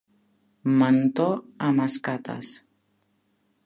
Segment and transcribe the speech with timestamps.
[0.79, 1.27] Mentó
[1.69, 2.57] amb escates.